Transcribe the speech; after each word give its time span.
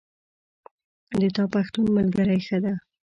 د 1.19 1.21
تا 1.35 1.43
پښتون 1.55 1.85
ملګری 1.97 2.39
ښه 2.47 2.57
ده 2.63 2.73